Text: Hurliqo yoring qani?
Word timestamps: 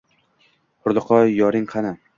Hurliqo 0.87 1.21
yoring 1.41 1.73
qani? 1.77 1.97